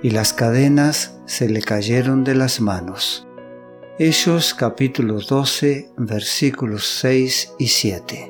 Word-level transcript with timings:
Y 0.00 0.10
las 0.10 0.32
cadenas 0.32 1.18
se 1.26 1.48
le 1.48 1.60
cayeron 1.60 2.22
de 2.22 2.36
las 2.36 2.60
manos. 2.60 3.26
Hechos 3.98 4.54
capítulo 4.54 5.20
12 5.20 5.90
versículos 5.96 6.86
6 7.00 7.54
y 7.58 7.66
7. 7.66 8.28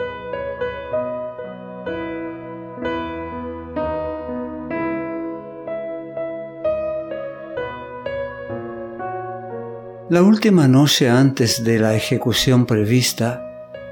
La 10.08 10.22
última 10.22 10.68
noche 10.68 11.10
antes 11.10 11.62
de 11.64 11.78
la 11.78 11.94
ejecución 11.94 12.64
prevista, 12.64 13.44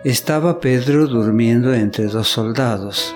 estaba 0.02 0.60
Pedro 0.60 1.06
durmiendo 1.06 1.74
entre 1.74 2.06
dos 2.06 2.28
soldados. 2.28 3.14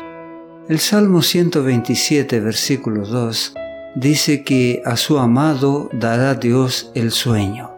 El 0.69 0.81
Salmo 0.81 1.23
127, 1.23 2.41
versículo 2.41 3.07
2, 3.07 3.55
dice 3.95 4.45
que 4.45 4.83
a 4.85 4.97
su 4.97 5.19
amado 5.19 5.89
dará 5.93 6.35
Dios 6.35 6.91
el 6.95 7.11
sueño. 7.11 7.71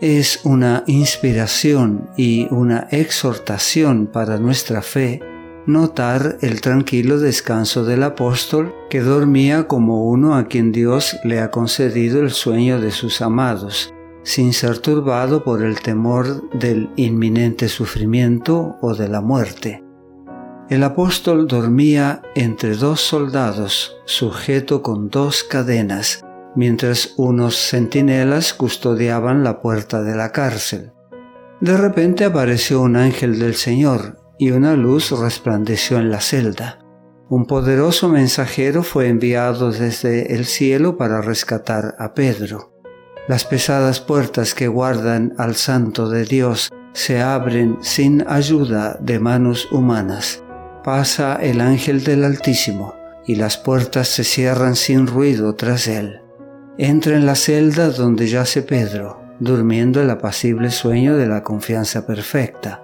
Es 0.00 0.40
una 0.44 0.82
inspiración 0.86 2.08
y 2.16 2.48
una 2.50 2.88
exhortación 2.90 4.06
para 4.06 4.38
nuestra 4.38 4.82
fe 4.82 5.20
notar 5.66 6.38
el 6.40 6.60
tranquilo 6.60 7.18
descanso 7.18 7.84
del 7.84 8.02
apóstol 8.02 8.74
que 8.88 9.00
dormía 9.00 9.68
como 9.68 10.08
uno 10.08 10.34
a 10.34 10.46
quien 10.46 10.72
Dios 10.72 11.18
le 11.22 11.40
ha 11.40 11.50
concedido 11.50 12.20
el 12.20 12.30
sueño 12.30 12.80
de 12.80 12.90
sus 12.90 13.20
amados 13.20 13.92
sin 14.22 14.52
ser 14.52 14.78
turbado 14.78 15.44
por 15.44 15.62
el 15.62 15.80
temor 15.80 16.50
del 16.50 16.90
inminente 16.96 17.68
sufrimiento 17.68 18.76
o 18.80 18.94
de 18.94 19.08
la 19.08 19.20
muerte. 19.20 19.82
El 20.70 20.84
apóstol 20.84 21.48
dormía 21.48 22.22
entre 22.36 22.76
dos 22.76 23.00
soldados, 23.00 23.96
sujeto 24.04 24.82
con 24.82 25.08
dos 25.08 25.42
cadenas, 25.42 26.24
mientras 26.54 27.14
unos 27.16 27.56
centinelas 27.56 28.54
custodiaban 28.54 29.42
la 29.42 29.62
puerta 29.62 30.00
de 30.00 30.14
la 30.14 30.30
cárcel. 30.30 30.92
De 31.60 31.76
repente 31.76 32.24
apareció 32.24 32.82
un 32.82 32.94
ángel 32.94 33.40
del 33.40 33.56
Señor 33.56 34.20
y 34.38 34.52
una 34.52 34.76
luz 34.76 35.10
resplandeció 35.10 35.98
en 35.98 36.08
la 36.08 36.20
celda. 36.20 36.78
Un 37.28 37.46
poderoso 37.46 38.08
mensajero 38.08 38.84
fue 38.84 39.08
enviado 39.08 39.72
desde 39.72 40.36
el 40.36 40.44
cielo 40.44 40.96
para 40.96 41.20
rescatar 41.20 41.96
a 41.98 42.14
Pedro. 42.14 42.72
Las 43.26 43.44
pesadas 43.44 43.98
puertas 43.98 44.54
que 44.54 44.68
guardan 44.68 45.34
al 45.36 45.56
Santo 45.56 46.08
de 46.08 46.24
Dios 46.24 46.70
se 46.92 47.20
abren 47.20 47.78
sin 47.80 48.24
ayuda 48.28 48.96
de 49.00 49.18
manos 49.18 49.66
humanas. 49.72 50.44
Pasa 50.84 51.36
el 51.36 51.60
ángel 51.60 52.04
del 52.04 52.24
Altísimo 52.24 52.94
y 53.26 53.34
las 53.34 53.58
puertas 53.58 54.08
se 54.08 54.24
cierran 54.24 54.76
sin 54.76 55.06
ruido 55.06 55.54
tras 55.54 55.86
él. 55.86 56.22
Entra 56.78 57.16
en 57.16 57.26
la 57.26 57.34
celda 57.34 57.90
donde 57.90 58.28
yace 58.28 58.62
Pedro, 58.62 59.20
durmiendo 59.40 60.00
el 60.00 60.08
apacible 60.08 60.70
sueño 60.70 61.16
de 61.16 61.26
la 61.26 61.42
confianza 61.42 62.06
perfecta. 62.06 62.82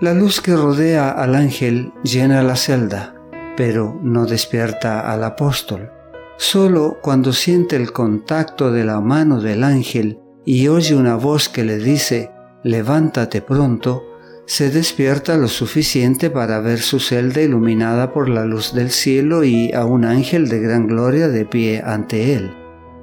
La 0.00 0.12
luz 0.12 0.40
que 0.42 0.54
rodea 0.54 1.10
al 1.10 1.34
ángel 1.34 1.92
llena 2.02 2.42
la 2.42 2.56
celda, 2.56 3.14
pero 3.56 3.98
no 4.02 4.26
despierta 4.26 5.10
al 5.10 5.24
apóstol. 5.24 5.90
Solo 6.36 6.98
cuando 7.02 7.32
siente 7.32 7.76
el 7.76 7.92
contacto 7.92 8.70
de 8.72 8.84
la 8.84 9.00
mano 9.00 9.40
del 9.40 9.64
ángel 9.64 10.18
y 10.44 10.68
oye 10.68 10.94
una 10.94 11.16
voz 11.16 11.48
que 11.48 11.64
le 11.64 11.78
dice, 11.78 12.30
levántate 12.62 13.42
pronto, 13.42 14.02
se 14.50 14.68
despierta 14.68 15.36
lo 15.36 15.46
suficiente 15.46 16.28
para 16.28 16.58
ver 16.58 16.80
su 16.80 16.98
celda 16.98 17.40
iluminada 17.40 18.12
por 18.12 18.28
la 18.28 18.44
luz 18.44 18.74
del 18.74 18.90
cielo 18.90 19.44
y 19.44 19.72
a 19.72 19.84
un 19.84 20.04
ángel 20.04 20.48
de 20.48 20.58
gran 20.58 20.88
gloria 20.88 21.28
de 21.28 21.44
pie 21.44 21.80
ante 21.86 22.34
él. 22.34 22.50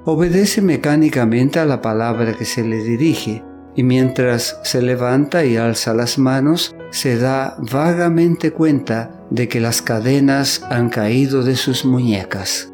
Obedece 0.04 0.62
mecánicamente 0.62 1.60
a 1.60 1.66
la 1.66 1.82
palabra 1.82 2.34
que 2.34 2.44
se 2.44 2.66
le 2.66 2.84
dirige, 2.84 3.46
y 3.78 3.84
mientras 3.84 4.60
se 4.64 4.82
levanta 4.82 5.46
y 5.46 5.56
alza 5.56 5.94
las 5.94 6.18
manos, 6.18 6.76
se 6.90 7.18
da 7.18 7.56
vagamente 7.72 8.52
cuenta 8.52 9.18
de 9.30 9.48
que 9.48 9.62
las 9.62 9.82
cadenas 9.82 10.64
han 10.70 10.90
caído 10.90 11.44
de 11.44 11.56
sus 11.56 11.86
muñecas. 11.86 12.74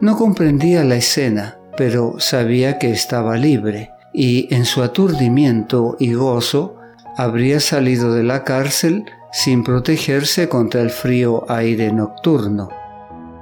No 0.00 0.16
comprendía 0.16 0.84
la 0.84 0.94
escena, 0.94 1.58
pero 1.76 2.14
sabía 2.20 2.78
que 2.78 2.92
estaba 2.92 3.36
libre 3.36 3.90
y 4.14 4.54
en 4.54 4.64
su 4.64 4.80
aturdimiento 4.84 5.96
y 5.98 6.12
gozo 6.12 6.76
habría 7.16 7.60
salido 7.60 8.14
de 8.14 8.22
la 8.22 8.44
cárcel 8.44 9.04
sin 9.32 9.64
protegerse 9.64 10.48
contra 10.48 10.82
el 10.82 10.90
frío 10.90 11.44
aire 11.48 11.92
nocturno. 11.92 12.68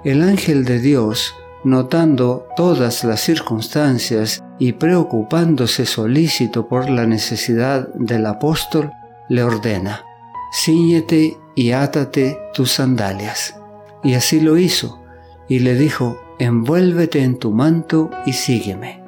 El 0.05 0.23
ángel 0.23 0.65
de 0.65 0.79
Dios, 0.79 1.35
notando 1.65 2.47
todas 2.57 3.05
las 3.05 3.21
circunstancias 3.21 4.43
y 4.59 4.73
preocupándose 4.73 5.87
solícito 5.87 6.69
por 6.69 6.89
la 6.89 7.07
necesidad 7.07 7.89
del 7.95 8.27
apóstol, 8.27 8.93
le 9.29 9.43
ordena, 9.43 10.05
Cíñete 10.53 11.37
y 11.55 11.71
átate 11.73 12.39
tus 12.55 12.73
sandalias. 12.73 13.55
Y 14.03 14.15
así 14.15 14.41
lo 14.41 14.57
hizo, 14.59 15.03
y 15.49 15.61
le 15.61 15.75
dijo, 15.75 16.19
envuélvete 16.39 17.23
en 17.23 17.39
tu 17.39 17.51
manto 17.53 18.11
y 18.27 18.33
sígueme. 18.33 19.03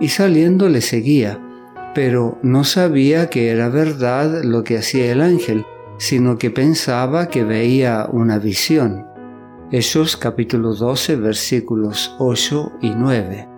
Y 0.00 0.08
saliendo 0.08 0.68
le 0.68 0.80
seguía, 0.80 1.40
pero 1.94 2.38
no 2.42 2.64
sabía 2.64 3.30
que 3.30 3.50
era 3.50 3.68
verdad 3.68 4.42
lo 4.42 4.64
que 4.64 4.78
hacía 4.78 5.12
el 5.12 5.20
ángel, 5.20 5.64
sino 5.96 6.38
que 6.38 6.50
pensaba 6.50 7.28
que 7.28 7.44
veía 7.44 8.08
una 8.10 8.38
visión. 8.38 9.06
Hechos 9.70 10.16
capítulo 10.16 10.74
12 10.74 11.16
versículos 11.16 12.14
8 12.18 12.72
y 12.82 12.90
9. 12.90 13.48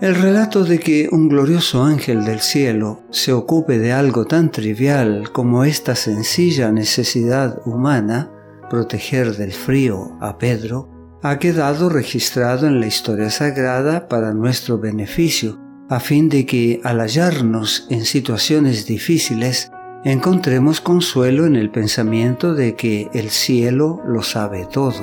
El 0.00 0.14
relato 0.14 0.64
de 0.64 0.78
que 0.78 1.08
un 1.12 1.28
glorioso 1.28 1.84
ángel 1.84 2.24
del 2.24 2.40
cielo 2.40 3.02
se 3.10 3.34
ocupe 3.34 3.78
de 3.78 3.92
algo 3.92 4.24
tan 4.24 4.50
trivial 4.50 5.30
como 5.30 5.64
esta 5.64 5.94
sencilla 5.94 6.72
necesidad 6.72 7.60
humana, 7.66 8.30
proteger 8.70 9.36
del 9.36 9.52
frío 9.52 10.16
a 10.20 10.38
Pedro, 10.38 10.88
ha 11.22 11.38
quedado 11.38 11.90
registrado 11.90 12.66
en 12.66 12.80
la 12.80 12.86
historia 12.86 13.28
sagrada 13.28 14.08
para 14.08 14.32
nuestro 14.32 14.78
beneficio, 14.78 15.58
a 15.90 15.98
fin 15.98 16.28
de 16.28 16.46
que 16.46 16.80
al 16.84 17.00
hallarnos 17.00 17.86
en 17.90 18.04
situaciones 18.04 18.86
difíciles, 18.86 19.72
encontremos 20.04 20.80
consuelo 20.80 21.46
en 21.46 21.56
el 21.56 21.70
pensamiento 21.70 22.54
de 22.54 22.76
que 22.76 23.10
el 23.12 23.30
cielo 23.30 24.00
lo 24.06 24.22
sabe 24.22 24.68
todo. 24.72 25.02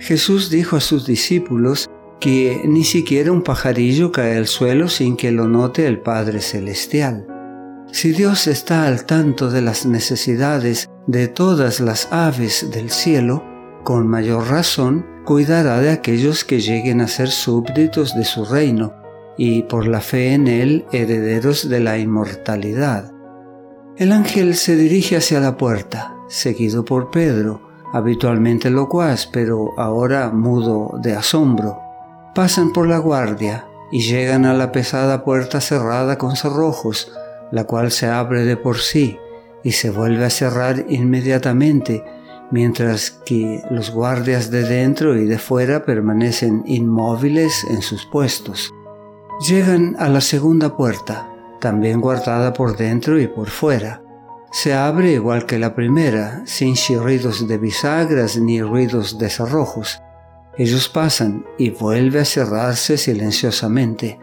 Jesús 0.00 0.50
dijo 0.50 0.76
a 0.76 0.80
sus 0.80 1.06
discípulos 1.06 1.88
que 2.18 2.60
ni 2.64 2.82
siquiera 2.82 3.30
un 3.30 3.42
pajarillo 3.42 4.10
cae 4.10 4.36
al 4.36 4.48
suelo 4.48 4.88
sin 4.88 5.16
que 5.16 5.30
lo 5.30 5.46
note 5.46 5.86
el 5.86 6.00
Padre 6.00 6.40
Celestial. 6.40 7.28
Si 7.92 8.10
Dios 8.10 8.48
está 8.48 8.88
al 8.88 9.06
tanto 9.06 9.48
de 9.48 9.62
las 9.62 9.86
necesidades 9.86 10.90
de 11.06 11.28
todas 11.28 11.78
las 11.78 12.08
aves 12.10 12.68
del 12.72 12.90
cielo, 12.90 13.44
con 13.84 14.08
mayor 14.08 14.48
razón 14.48 15.06
cuidará 15.24 15.78
de 15.78 15.90
aquellos 15.90 16.44
que 16.44 16.60
lleguen 16.60 17.00
a 17.00 17.06
ser 17.06 17.28
súbditos 17.28 18.16
de 18.16 18.24
su 18.24 18.44
reino 18.44 19.03
y 19.36 19.62
por 19.62 19.86
la 19.86 20.00
fe 20.00 20.34
en 20.34 20.48
él 20.48 20.84
herederos 20.92 21.68
de 21.68 21.80
la 21.80 21.98
inmortalidad. 21.98 23.12
El 23.96 24.12
ángel 24.12 24.54
se 24.56 24.76
dirige 24.76 25.16
hacia 25.16 25.40
la 25.40 25.56
puerta, 25.56 26.16
seguido 26.28 26.84
por 26.84 27.10
Pedro, 27.10 27.68
habitualmente 27.92 28.70
locuaz, 28.70 29.26
pero 29.26 29.78
ahora 29.78 30.30
mudo 30.30 30.98
de 31.00 31.14
asombro. 31.14 31.78
Pasan 32.34 32.72
por 32.72 32.88
la 32.88 32.98
guardia 32.98 33.66
y 33.92 34.02
llegan 34.02 34.44
a 34.46 34.54
la 34.54 34.72
pesada 34.72 35.24
puerta 35.24 35.60
cerrada 35.60 36.18
con 36.18 36.34
cerrojos, 36.34 37.12
la 37.52 37.64
cual 37.64 37.92
se 37.92 38.06
abre 38.06 38.44
de 38.44 38.56
por 38.56 38.78
sí 38.78 39.18
y 39.62 39.72
se 39.72 39.90
vuelve 39.90 40.24
a 40.24 40.30
cerrar 40.30 40.86
inmediatamente 40.88 42.02
mientras 42.50 43.10
que 43.10 43.62
los 43.70 43.90
guardias 43.90 44.50
de 44.50 44.64
dentro 44.64 45.16
y 45.16 45.24
de 45.24 45.38
fuera 45.38 45.84
permanecen 45.84 46.62
inmóviles 46.66 47.64
en 47.70 47.82
sus 47.82 48.06
puestos. 48.06 48.72
Llegan 49.40 49.96
a 49.98 50.08
la 50.08 50.20
segunda 50.20 50.76
puerta, 50.76 51.28
también 51.60 52.00
guardada 52.00 52.52
por 52.52 52.76
dentro 52.76 53.20
y 53.20 53.26
por 53.26 53.50
fuera. 53.50 54.00
Se 54.52 54.74
abre 54.74 55.10
igual 55.10 55.44
que 55.44 55.58
la 55.58 55.74
primera, 55.74 56.42
sin 56.46 56.74
chirridos 56.74 57.48
de 57.48 57.58
bisagras 57.58 58.36
ni 58.36 58.62
ruidos 58.62 59.18
de 59.18 59.28
cerrojos. 59.28 60.00
Ellos 60.56 60.88
pasan 60.88 61.44
y 61.58 61.70
vuelve 61.70 62.20
a 62.20 62.24
cerrarse 62.24 62.96
silenciosamente. 62.96 64.20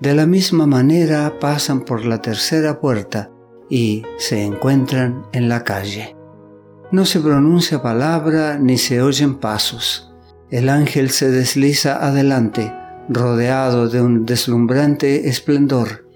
De 0.00 0.14
la 0.14 0.24
misma 0.24 0.66
manera 0.66 1.38
pasan 1.38 1.82
por 1.82 2.06
la 2.06 2.22
tercera 2.22 2.80
puerta 2.80 3.30
y 3.68 4.02
se 4.16 4.42
encuentran 4.42 5.26
en 5.32 5.50
la 5.50 5.62
calle. 5.62 6.16
No 6.90 7.04
se 7.04 7.20
pronuncia 7.20 7.82
palabra 7.82 8.58
ni 8.58 8.78
se 8.78 9.02
oyen 9.02 9.34
pasos. 9.34 10.14
El 10.50 10.70
ángel 10.70 11.10
se 11.10 11.30
desliza 11.30 12.06
adelante, 12.06 12.72
rodeado 13.08 13.88
de 13.88 14.00
un 14.00 14.24
deslumbrante 14.26 15.28
esplendor, 15.28 16.08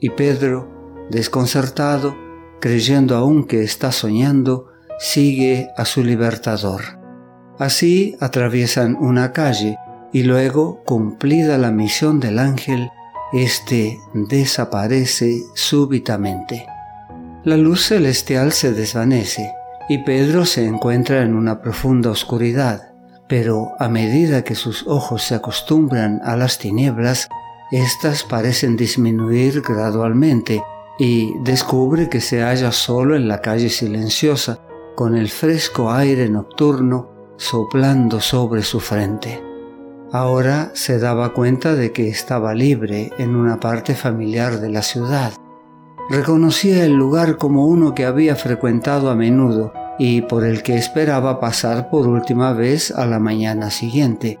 y 0.00 0.10
Pedro, 0.10 1.06
desconcertado, 1.10 2.16
creyendo 2.60 3.16
aún 3.16 3.44
que 3.44 3.62
está 3.62 3.92
soñando, 3.92 4.68
sigue 4.98 5.68
a 5.76 5.84
su 5.84 6.02
libertador. 6.02 6.82
Así 7.58 8.16
atraviesan 8.20 8.96
una 8.96 9.32
calle 9.32 9.78
y 10.12 10.22
luego, 10.22 10.82
cumplida 10.84 11.58
la 11.58 11.70
misión 11.70 12.20
del 12.20 12.38
ángel, 12.38 12.90
éste 13.32 13.98
desaparece 14.14 15.42
súbitamente. 15.54 16.66
La 17.44 17.56
luz 17.56 17.86
celestial 17.86 18.52
se 18.52 18.72
desvanece 18.72 19.52
y 19.88 19.98
Pedro 19.98 20.44
se 20.46 20.66
encuentra 20.66 21.22
en 21.22 21.34
una 21.34 21.60
profunda 21.60 22.10
oscuridad, 22.10 22.92
pero 23.28 23.72
a 23.78 23.88
medida 23.88 24.42
que 24.42 24.54
sus 24.54 24.86
ojos 24.86 25.22
se 25.22 25.34
acostumbran 25.34 26.20
a 26.24 26.36
las 26.36 26.58
tinieblas, 26.58 27.28
éstas 27.70 28.22
parecen 28.24 28.76
disminuir 28.76 29.62
gradualmente 29.62 30.62
y 30.98 31.36
descubre 31.40 32.08
que 32.08 32.20
se 32.20 32.42
halla 32.42 32.72
solo 32.72 33.16
en 33.16 33.28
la 33.28 33.40
calle 33.40 33.68
silenciosa, 33.68 34.60
con 34.94 35.16
el 35.16 35.28
fresco 35.28 35.92
aire 35.92 36.28
nocturno 36.28 37.10
soplando 37.36 38.20
sobre 38.20 38.62
su 38.62 38.80
frente. 38.80 39.42
Ahora 40.12 40.70
se 40.74 40.98
daba 40.98 41.34
cuenta 41.34 41.74
de 41.74 41.92
que 41.92 42.08
estaba 42.08 42.54
libre 42.54 43.12
en 43.18 43.34
una 43.34 43.60
parte 43.60 43.94
familiar 43.94 44.60
de 44.60 44.70
la 44.70 44.82
ciudad. 44.82 45.32
Reconocía 46.08 46.84
el 46.84 46.94
lugar 46.94 47.36
como 47.36 47.66
uno 47.66 47.94
que 47.94 48.06
había 48.06 48.36
frecuentado 48.36 49.10
a 49.10 49.16
menudo 49.16 49.72
y 49.98 50.22
por 50.22 50.44
el 50.44 50.62
que 50.62 50.76
esperaba 50.76 51.40
pasar 51.40 51.90
por 51.90 52.06
última 52.06 52.52
vez 52.52 52.90
a 52.90 53.06
la 53.06 53.18
mañana 53.18 53.70
siguiente. 53.70 54.38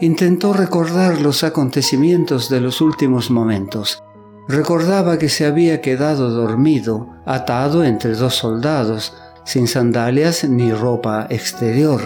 Intentó 0.00 0.52
recordar 0.52 1.20
los 1.20 1.44
acontecimientos 1.44 2.48
de 2.48 2.60
los 2.60 2.80
últimos 2.80 3.30
momentos. 3.30 4.02
Recordaba 4.48 5.18
que 5.18 5.28
se 5.28 5.46
había 5.46 5.80
quedado 5.80 6.30
dormido, 6.30 7.08
atado 7.26 7.84
entre 7.84 8.14
dos 8.14 8.34
soldados, 8.34 9.14
sin 9.44 9.68
sandalias 9.68 10.44
ni 10.44 10.72
ropa 10.72 11.26
exterior. 11.30 12.00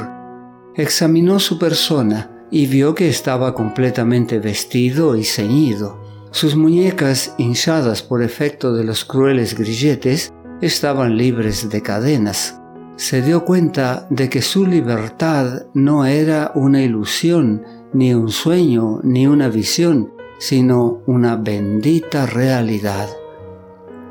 Examinó 0.75 1.39
su 1.39 1.59
persona 1.59 2.31
y 2.51 2.67
vio 2.67 2.95
que 2.95 3.09
estaba 3.09 3.55
completamente 3.55 4.41
vestido 4.41 5.17
y 5.17 5.25
ceñido. 5.25 6.03
Sus 6.33 6.57
muñecas, 6.57 7.35
hinchadas 7.39 8.03
por 8.03 8.23
efecto 8.23 8.75
de 8.75 8.85
los 8.85 9.05
crueles 9.05 9.57
grilletes, 9.57 10.33
estaban 10.61 11.17
libres 11.17 11.71
de 11.71 11.81
cadenas. 11.81 12.61
Se 12.97 13.23
dio 13.23 13.45
cuenta 13.45 14.07
de 14.11 14.31
que 14.31 14.41
su 14.41 14.67
libertad 14.67 15.67
no 15.75 16.07
era 16.07 16.53
una 16.55 16.81
ilusión, 16.81 17.65
ni 17.93 18.15
un 18.15 18.31
sueño, 18.31 19.01
ni 19.03 19.27
una 19.27 19.49
visión, 19.49 20.13
sino 20.39 21.03
una 21.07 21.37
bendita 21.37 22.27
realidad. 22.27 23.09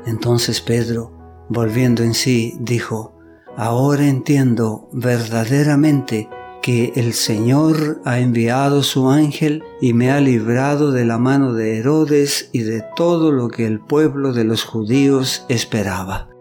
Entonces 0.04 0.60
Pedro, 0.60 1.12
volviendo 1.48 2.02
en 2.02 2.12
sí, 2.12 2.56
dijo, 2.60 3.14
Ahora 3.56 4.06
entiendo 4.06 4.88
verdaderamente 4.92 6.28
que 6.60 6.92
el 6.96 7.12
Señor 7.12 8.00
ha 8.04 8.18
enviado 8.18 8.82
su 8.82 9.10
ángel 9.10 9.62
y 9.80 9.92
me 9.92 10.10
ha 10.10 10.20
librado 10.20 10.90
de 10.90 11.04
la 11.04 11.18
mano 11.18 11.52
de 11.52 11.78
Herodes 11.78 12.50
y 12.52 12.60
de 12.60 12.82
todo 12.96 13.30
lo 13.30 13.48
que 13.48 13.66
el 13.66 13.80
pueblo 13.80 14.32
de 14.32 14.44
los 14.44 14.64
judíos 14.64 15.46
esperaba. 15.48 16.33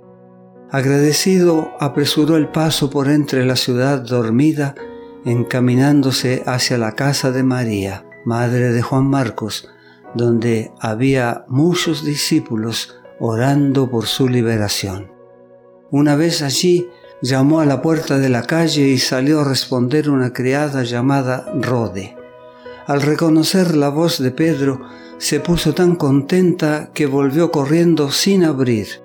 Agradecido, 0.73 1.69
apresuró 1.79 2.35
el 2.35 2.47
paso 2.47 2.89
por 2.89 3.07
entre 3.07 3.45
la 3.45 3.55
ciudad 3.55 4.01
dormida, 4.01 4.73
encaminándose 5.23 6.41
hacia 6.47 6.79
la 6.79 6.93
casa 6.93 7.31
de 7.31 7.43
María, 7.43 8.07
madre 8.25 8.71
de 8.71 8.81
Juan 8.81 9.07
Marcos, 9.07 9.69
donde 10.15 10.71
había 10.79 11.45
muchos 11.47 12.03
discípulos 12.03 12.95
orando 13.19 13.87
por 13.87 14.07
su 14.07 14.27
liberación. 14.27 15.11
Una 15.91 16.15
vez 16.15 16.41
allí, 16.41 16.89
llamó 17.21 17.59
a 17.59 17.67
la 17.67 17.83
puerta 17.83 18.17
de 18.17 18.29
la 18.29 18.41
calle 18.41 18.87
y 18.87 18.97
salió 18.97 19.41
a 19.41 19.47
responder 19.47 20.09
una 20.09 20.33
criada 20.33 20.81
llamada 20.81 21.53
Rode. 21.53 22.17
Al 22.87 23.03
reconocer 23.03 23.75
la 23.75 23.89
voz 23.89 24.17
de 24.17 24.31
Pedro, 24.31 24.81
se 25.19 25.39
puso 25.39 25.75
tan 25.75 25.95
contenta 25.95 26.89
que 26.95 27.05
volvió 27.05 27.51
corriendo 27.51 28.09
sin 28.09 28.43
abrir. 28.43 29.02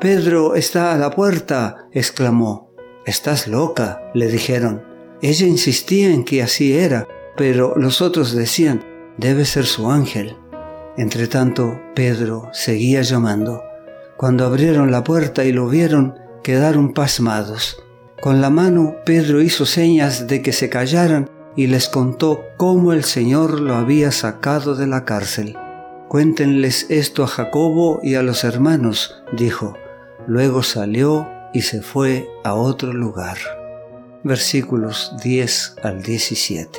Pedro 0.00 0.54
está 0.54 0.92
a 0.92 0.98
la 0.98 1.10
puerta, 1.10 1.88
exclamó. 1.92 2.70
Estás 3.06 3.48
loca, 3.48 4.10
le 4.14 4.28
dijeron. 4.28 4.82
Ella 5.22 5.46
insistía 5.46 6.10
en 6.10 6.24
que 6.24 6.42
así 6.42 6.76
era, 6.76 7.06
pero 7.36 7.74
los 7.76 8.02
otros 8.02 8.34
decían, 8.34 8.84
debe 9.16 9.44
ser 9.44 9.64
su 9.66 9.90
ángel. 9.90 10.36
Entretanto, 10.96 11.80
Pedro 11.94 12.50
seguía 12.52 13.02
llamando. 13.02 13.62
Cuando 14.16 14.44
abrieron 14.44 14.90
la 14.90 15.02
puerta 15.02 15.44
y 15.44 15.52
lo 15.52 15.68
vieron, 15.68 16.14
quedaron 16.42 16.92
pasmados. 16.92 17.82
Con 18.20 18.40
la 18.40 18.50
mano 18.50 18.96
Pedro 19.04 19.42
hizo 19.42 19.66
señas 19.66 20.26
de 20.26 20.42
que 20.42 20.52
se 20.52 20.68
callaran 20.68 21.30
y 21.56 21.66
les 21.66 21.88
contó 21.88 22.42
cómo 22.56 22.92
el 22.92 23.04
Señor 23.04 23.60
lo 23.60 23.74
había 23.74 24.12
sacado 24.12 24.74
de 24.76 24.86
la 24.86 25.04
cárcel. 25.04 25.56
Cuéntenles 26.08 26.86
esto 26.90 27.24
a 27.24 27.26
Jacobo 27.26 28.00
y 28.02 28.14
a 28.14 28.22
los 28.22 28.44
hermanos, 28.44 29.22
dijo. 29.32 29.76
Luego 30.26 30.62
salió 30.62 31.28
y 31.52 31.62
se 31.62 31.82
fue 31.82 32.28
a 32.44 32.54
otro 32.54 32.92
lugar. 32.92 33.36
Versículos 34.22 35.12
10 35.22 35.76
al 35.82 36.02
17. 36.02 36.78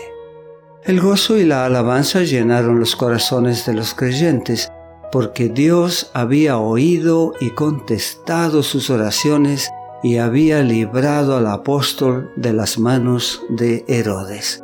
El 0.83 0.99
gozo 0.99 1.37
y 1.37 1.45
la 1.45 1.65
alabanza 1.65 2.21
llenaron 2.21 2.79
los 2.79 2.95
corazones 2.95 3.65
de 3.65 3.73
los 3.73 3.93
creyentes 3.93 4.71
porque 5.11 5.49
Dios 5.49 6.11
había 6.13 6.57
oído 6.57 7.33
y 7.39 7.51
contestado 7.51 8.63
sus 8.63 8.89
oraciones 8.89 9.71
y 10.03 10.17
había 10.17 10.61
librado 10.61 11.37
al 11.37 11.47
apóstol 11.47 12.31
de 12.35 12.53
las 12.53 12.77
manos 12.77 13.41
de 13.49 13.85
Herodes. 13.87 14.63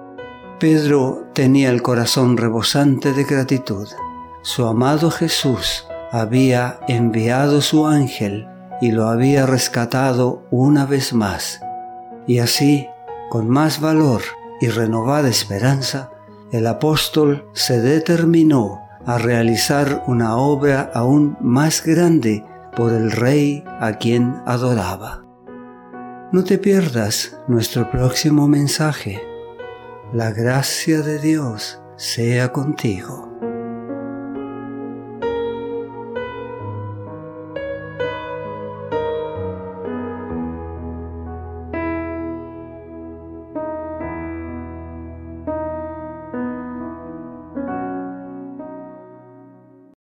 Pedro 0.60 1.28
tenía 1.34 1.70
el 1.70 1.82
corazón 1.82 2.38
rebosante 2.38 3.14
de 3.14 3.24
gratitud. 3.24 3.88
Su 4.44 4.66
amado 4.66 5.10
Jesús 5.10 5.86
había 6.12 6.80
enviado 6.88 7.62
su 7.62 7.88
ángel 7.88 8.51
y 8.82 8.92
lo 8.92 9.08
había 9.08 9.46
rescatado 9.46 10.44
una 10.52 10.86
vez 10.86 11.14
más. 11.14 11.62
Y 12.28 12.40
así, 12.40 12.88
con 13.30 13.48
más 13.48 13.80
valor 13.80 14.22
y 14.60 14.68
renovada 14.68 15.30
esperanza, 15.30 16.12
el 16.52 16.68
apóstol 16.68 17.48
se 17.54 17.80
determinó 17.80 18.82
a 19.06 19.18
realizar 19.18 20.04
una 20.08 20.36
obra 20.36 20.92
aún 20.94 21.38
más 21.40 21.84
grande 21.86 22.44
por 22.76 22.92
el 22.92 23.12
Rey 23.12 23.64
a 23.80 23.94
quien 23.94 24.42
adoraba. 24.46 25.24
No 26.32 26.44
te 26.44 26.58
pierdas 26.58 27.38
nuestro 27.48 27.90
próximo 27.90 28.48
mensaje. 28.48 29.22
La 30.14 30.32
gracia 30.32 31.02
de 31.02 31.20
Dios 31.20 31.82
sea 31.98 32.52
contigo. 32.52 33.31